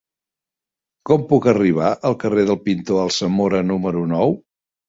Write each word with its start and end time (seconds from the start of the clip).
Com 1.09 1.25
puc 1.33 1.47
arribar 1.51 1.91
al 2.11 2.17
carrer 2.25 2.47
del 2.49 2.59
Pintor 2.67 3.05
Alsamora 3.05 3.63
número 3.75 4.07
nou? 4.17 4.39